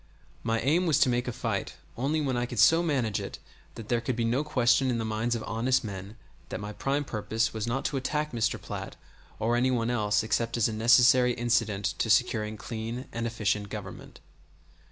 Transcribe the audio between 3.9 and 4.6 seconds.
could be no